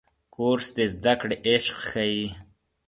کورس 0.35 0.67
د 0.77 0.79
زده 0.93 1.13
کړې 1.21 1.35
عشق 1.47 1.75
ښيي. 1.89 2.23